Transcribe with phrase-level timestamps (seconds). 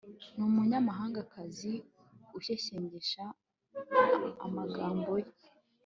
[0.35, 1.73] Numunyamahangakazi
[2.37, 3.23] ushyeshyengesha
[4.45, 5.31] amagambo ye